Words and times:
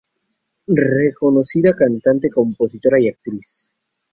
Reconocida 0.95 1.75
cantante, 1.75 2.31
compositora 2.31 2.99
y 2.99 3.07
actriz. 3.09 3.71